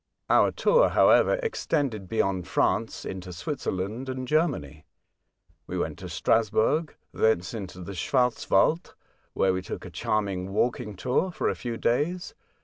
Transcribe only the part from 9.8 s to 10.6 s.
a charming